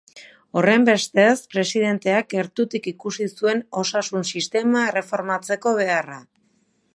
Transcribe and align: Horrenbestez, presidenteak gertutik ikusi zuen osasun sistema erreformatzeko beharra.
Horrenbestez, 0.59 1.35
presidenteak 1.51 2.31
gertutik 2.35 2.89
ikusi 2.93 3.27
zuen 3.43 3.61
osasun 3.83 4.27
sistema 4.33 4.83
erreformatzeko 4.93 5.77
beharra. 5.83 6.19